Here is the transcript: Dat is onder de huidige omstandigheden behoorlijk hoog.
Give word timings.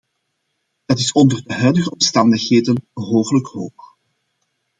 Dat 0.85 0.99
is 0.99 1.11
onder 1.11 1.43
de 1.43 1.53
huidige 1.53 1.91
omstandigheden 1.91 2.87
behoorlijk 2.93 3.47
hoog. 3.47 3.97